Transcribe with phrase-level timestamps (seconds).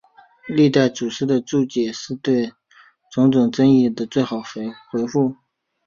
[0.47, 2.51] 历代祖师的注解是对
[3.11, 4.41] 种种争议的最好
[4.91, 5.35] 回复。